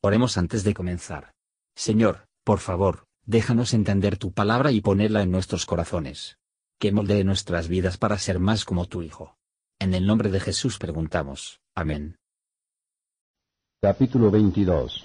[0.00, 1.32] Oremos antes de comenzar.
[1.74, 6.38] Señor, por favor, déjanos entender tu palabra y ponerla en nuestros corazones.
[6.78, 9.36] Que moldee nuestras vidas para ser más como tu Hijo.
[9.80, 11.60] En el nombre de Jesús preguntamos.
[11.74, 12.16] Amén.
[13.82, 15.04] Capítulo 22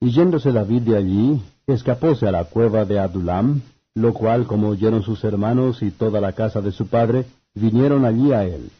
[0.00, 3.62] Y yéndose David de allí, escapóse a la cueva de Adulam,
[3.94, 7.24] lo cual, como oyeron sus hermanos y toda la casa de su padre,
[7.54, 8.70] vinieron allí a él.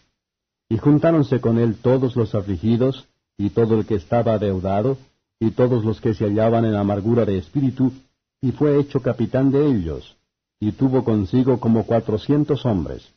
[0.68, 4.96] Y juntáronse con él todos los afligidos, y todo el que estaba adeudado,
[5.40, 7.92] y todos los que se hallaban en amargura de espíritu,
[8.40, 10.16] y fue hecho capitán de ellos,
[10.61, 13.08] y tuvo consigo como cuatrocientos hombres.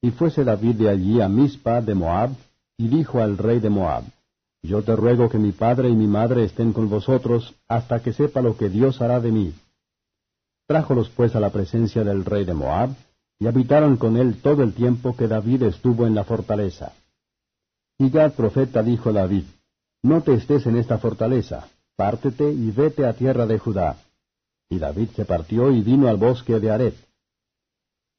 [0.00, 2.30] Y fuese David de allí a Mispa de Moab,
[2.76, 4.04] y dijo al rey de Moab,
[4.62, 8.40] Yo te ruego que mi padre y mi madre estén con vosotros, hasta que sepa
[8.40, 9.54] lo que Dios hará de mí.
[10.66, 12.90] Trájolos pues a la presencia del rey de Moab,
[13.40, 16.92] y habitaron con él todo el tiempo que David estuvo en la fortaleza.
[17.98, 19.44] Y Gad profeta dijo a David,
[20.02, 23.96] No te estés en esta fortaleza, pártete y vete a tierra de Judá.
[24.70, 26.94] Y David se partió y vino al bosque de Aret.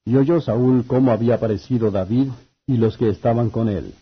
[0.05, 2.29] Y oyó Saúl cómo había aparecido David
[2.67, 3.93] y los que estaban con él.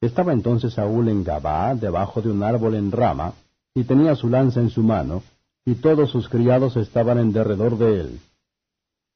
[0.00, 3.34] Estaba entonces Saúl en Gabaa, debajo de un árbol en rama,
[3.74, 5.22] y tenía su lanza en su mano,
[5.64, 8.20] y todos sus criados estaban en derredor de él.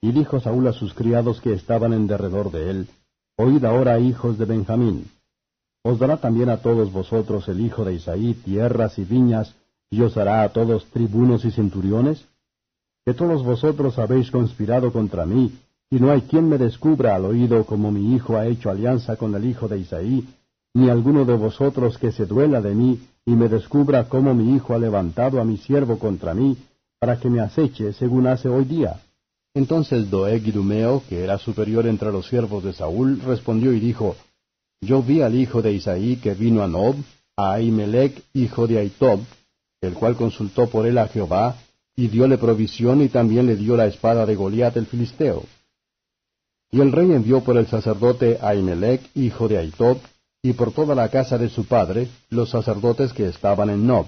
[0.02, 2.88] Y dijo Saúl a sus criados que estaban en derredor de él,
[3.36, 5.10] Oíd ahora, hijos de Benjamín,
[5.82, 9.54] os dará también a todos vosotros el hijo de Isaí tierras y viñas,
[9.90, 12.24] y os hará a todos tribunos y centuriones?
[13.04, 15.52] Que todos vosotros habéis conspirado contra mí,
[15.90, 19.34] y no hay quien me descubra al oído como mi hijo ha hecho alianza con
[19.34, 20.28] el hijo de Isaí,
[20.74, 24.74] ni alguno de vosotros que se duela de mí, y me descubra cómo mi hijo
[24.74, 26.56] ha levantado a mi siervo contra mí,
[27.00, 29.00] para que me aceche según hace hoy día.
[29.54, 34.14] Entonces Doeg Idumeo, que era superior entre los siervos de Saúl, respondió y dijo,
[34.80, 36.96] yo vi al hijo de Isaí que vino a Nob,
[37.36, 39.20] a Ahimelech, hijo de Aitob,
[39.80, 41.56] el cual consultó por él a Jehová,
[41.96, 45.44] y diole provisión y también le dio la espada de Goliat el filisteo.
[46.70, 49.98] Y el rey envió por el sacerdote Ahimelech, hijo de Aitob,
[50.42, 54.06] y por toda la casa de su padre, los sacerdotes que estaban en Nob,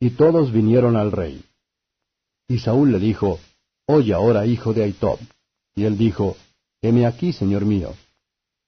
[0.00, 1.42] y todos vinieron al rey.
[2.48, 3.38] Y Saúl le dijo,
[3.86, 5.18] Oye ahora, hijo de Aitob.
[5.74, 6.36] Y él dijo,
[6.82, 7.94] Heme aquí, señor mío.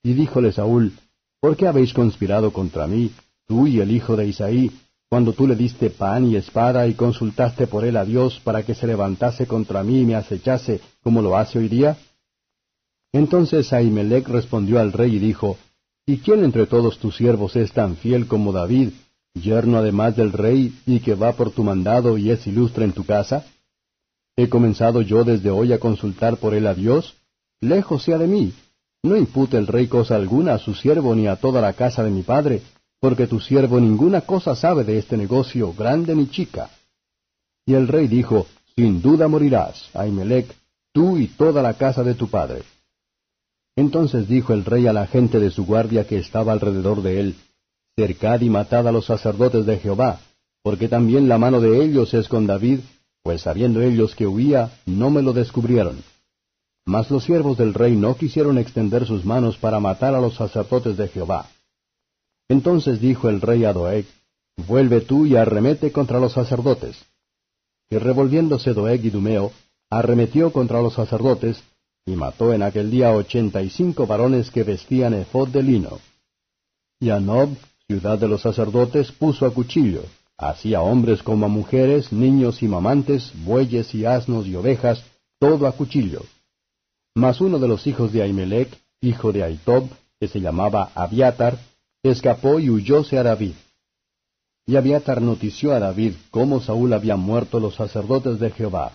[0.02, 0.92] Y díjole Saúl,
[1.40, 3.10] ¿Por qué habéis conspirado contra mí,
[3.46, 4.70] tú y el hijo de Isaí,
[5.08, 8.74] cuando tú le diste pan y espada y consultaste por él a Dios para que
[8.74, 11.96] se levantase contra mí y me acechase como lo hace hoy día?
[13.12, 15.56] Entonces Ahimelech respondió al rey y dijo,
[16.06, 18.90] ¿Y quién entre todos tus siervos es tan fiel como David,
[19.34, 23.04] yerno además del rey, y que va por tu mandado y es ilustre en tu
[23.04, 23.46] casa?
[24.36, 27.16] ¿He comenzado yo desde hoy a consultar por él a Dios?
[27.60, 28.52] Lejos sea de mí,
[29.02, 32.10] no impute el rey cosa alguna a su siervo ni a toda la casa de
[32.10, 32.62] mi padre,
[33.00, 36.70] porque tu siervo ninguna cosa sabe de este negocio, grande ni chica.
[37.64, 38.46] Y el rey dijo,
[38.76, 40.54] Sin duda morirás, Ahimelech,
[40.92, 42.62] tú y toda la casa de tu padre.
[43.76, 47.36] Entonces dijo el rey a la gente de su guardia que estaba alrededor de él,
[47.96, 50.20] Cercad y matad a los sacerdotes de Jehová,
[50.62, 52.80] porque también la mano de ellos es con David,
[53.22, 56.02] pues sabiendo ellos que huía, no me lo descubrieron.
[56.86, 60.96] Mas los siervos del rey no quisieron extender sus manos para matar a los sacerdotes
[60.96, 61.48] de Jehová.
[62.48, 64.06] Entonces dijo el rey a Doeg,
[64.66, 66.96] Vuelve tú y arremete contra los sacerdotes.
[67.88, 69.52] Y revolviéndose Doeg y Dumeo,
[69.88, 71.62] arremetió contra los sacerdotes,
[72.06, 75.98] y mató en aquel día ochenta y cinco varones que vestían efod de lino.
[76.98, 77.50] Y a Nob,
[77.86, 80.02] ciudad de los sacerdotes, puso a cuchillo,
[80.36, 85.04] así a hombres como a mujeres, niños y mamantes, bueyes y asnos y ovejas,
[85.38, 86.22] todo a cuchillo.
[87.20, 88.70] Mas uno de los hijos de Ahimelech,
[89.02, 91.58] hijo de Aitob, que se llamaba Abiatar,
[92.02, 93.52] escapó y huyóse a David.
[94.64, 98.92] Y Abiatar notició a David cómo Saúl había muerto los sacerdotes de Jehová.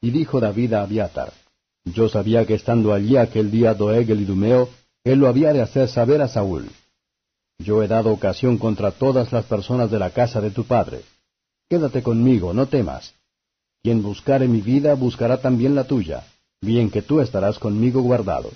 [0.00, 1.34] Y dijo David a Abiatar,
[1.84, 4.70] Yo sabía que estando allí aquel día Doeg el Idumeo,
[5.04, 6.70] él lo había de hacer saber a Saúl.
[7.58, 11.02] Yo he dado ocasión contra todas las personas de la casa de tu padre.
[11.68, 13.12] Quédate conmigo, no temas.
[13.82, 16.24] Quien buscare mi vida buscará también la tuya
[16.62, 18.50] bien que tú estarás conmigo guardado.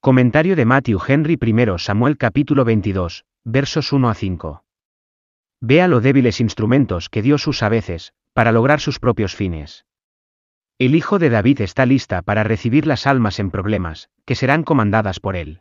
[0.00, 4.64] Comentario de Matthew Henry I Samuel capítulo 22, versos 1 a 5.
[5.60, 9.84] Vea lo débiles instrumentos que Dios usa a veces, para lograr sus propios fines.
[10.78, 15.20] El Hijo de David está lista para recibir las almas en problemas, que serán comandadas
[15.20, 15.60] por él.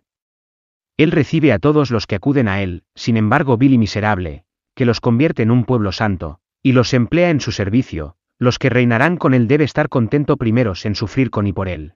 [0.95, 4.85] Él recibe a todos los que acuden a él, sin embargo vil y miserable, que
[4.85, 9.17] los convierte en un pueblo santo, y los emplea en su servicio, los que reinarán
[9.17, 11.93] con él debe estar contento primeros en sufrir con y por él.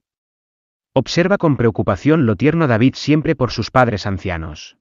[0.94, 4.78] Observa con preocupación lo tierno David siempre por sus padres ancianos.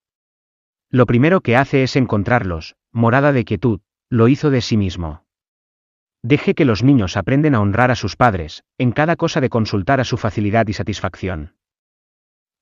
[0.88, 5.26] Lo primero que hace es encontrarlos, morada de quietud, lo hizo de sí mismo.
[6.22, 10.00] Deje que los niños aprenden a honrar a sus padres, en cada cosa de consultar
[10.00, 11.56] a su facilidad y satisfacción.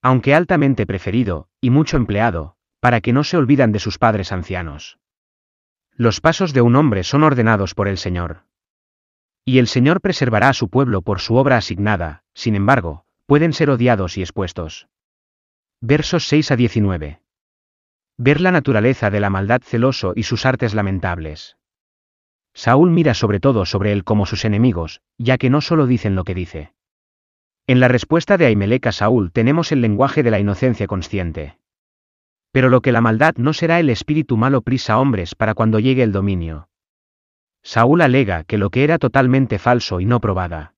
[0.02, 4.98] Aunque altamente preferido, y mucho empleado, para que no se olvidan de sus padres ancianos.
[5.92, 8.44] Los pasos de un hombre son ordenados por el Señor.
[9.44, 13.70] Y el Señor preservará a su pueblo por su obra asignada, sin embargo, pueden ser
[13.70, 14.88] odiados y expuestos.
[15.82, 17.20] Versos 6 a 19.
[18.16, 21.58] Ver la naturaleza de la maldad celoso y sus artes lamentables.
[22.54, 26.24] Saúl mira sobre todo sobre él como sus enemigos, ya que no solo dicen lo
[26.24, 26.72] que dice.
[27.66, 31.58] En la respuesta de Ahimelech a Saúl tenemos el lenguaje de la inocencia consciente.
[32.52, 36.02] Pero lo que la maldad no será el espíritu malo prisa hombres para cuando llegue
[36.02, 36.68] el dominio.
[37.64, 40.74] Saúl alega que lo que era totalmente falso y no probada.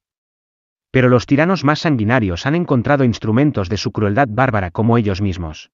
[0.93, 5.73] Pero los tiranos más sanguinarios han encontrado instrumentos de su crueldad bárbara como ellos mismos.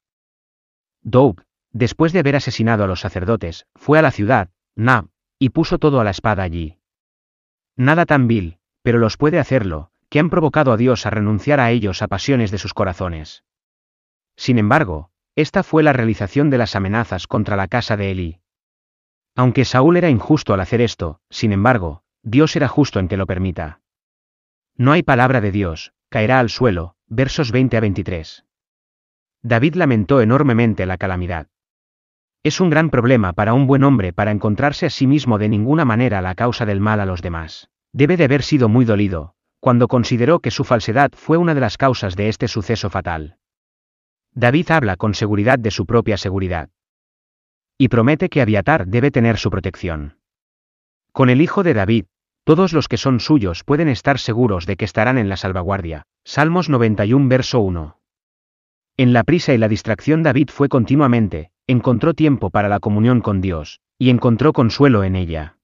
[1.02, 5.78] Doug, después de haber asesinado a los sacerdotes, fue a la ciudad, Nab, y puso
[5.78, 6.78] todo a la espada allí.
[7.76, 11.70] Nada tan vil, pero los puede hacerlo, que han provocado a Dios a renunciar a
[11.70, 13.44] ellos a pasiones de sus corazones.
[14.36, 18.41] Sin embargo, esta fue la realización de las amenazas contra la casa de Elí.
[19.34, 23.26] Aunque Saúl era injusto al hacer esto, sin embargo, Dios era justo en que lo
[23.26, 23.80] permita.
[24.76, 28.44] No hay palabra de Dios, caerá al suelo, versos 20 a 23.
[29.42, 31.48] David lamentó enormemente la calamidad.
[32.44, 35.84] Es un gran problema para un buen hombre para encontrarse a sí mismo de ninguna
[35.84, 37.68] manera la causa del mal a los demás.
[37.92, 41.76] Debe de haber sido muy dolido, cuando consideró que su falsedad fue una de las
[41.76, 43.36] causas de este suceso fatal.
[44.34, 46.70] David habla con seguridad de su propia seguridad.
[47.82, 50.16] Y promete que Abiatar debe tener su protección.
[51.10, 52.04] Con el hijo de David,
[52.44, 56.04] todos los que son suyos pueden estar seguros de que estarán en la salvaguardia.
[56.24, 57.98] Salmos 91 verso 1.
[58.98, 63.40] En la prisa y la distracción David fue continuamente, encontró tiempo para la comunión con
[63.40, 65.58] Dios, y encontró consuelo en ella.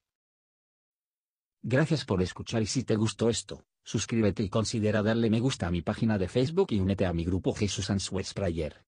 [1.63, 5.71] Gracias por escuchar y si te gustó esto, suscríbete y considera darle me gusta a
[5.71, 8.88] mi página de Facebook y únete a mi grupo Jesús Answers Prayer.